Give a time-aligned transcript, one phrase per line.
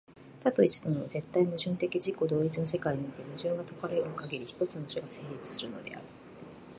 [0.39, 6.05] 多と一との絶対矛盾的自己同一の世界において、矛盾が解かれるかぎり、一つの種が成立するのである。